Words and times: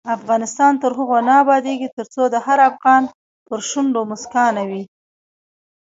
افغانستان 0.17 0.73
تر 0.81 0.91
هغو 0.99 1.17
نه 1.27 1.33
ابادیږي، 1.43 1.89
ترڅو 1.97 2.23
د 2.29 2.35
هر 2.45 2.59
افغان 2.69 3.03
پر 3.47 3.59
شونډو 3.69 4.01
مسکا 4.11 4.45
نه 4.57 4.63
وي. 4.69 4.83